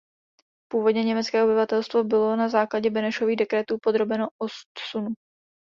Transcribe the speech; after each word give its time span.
Původní 0.71 1.05
německé 1.05 1.43
obyvatelstvo 1.43 2.03
bylo 2.03 2.35
na 2.35 2.49
základě 2.49 2.89
Benešových 2.89 3.37
dekretů 3.37 3.77
podrobeno 3.83 4.27
odsunu. 4.41 5.13